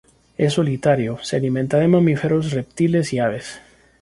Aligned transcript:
Es 0.35 0.53
solitario, 0.53 1.19
se 1.21 1.35
alimenta 1.35 1.77
de 1.77 1.87
mamíferos, 1.87 2.49
reptiles 2.49 3.13
y 3.13 3.19
aves. 3.19 3.61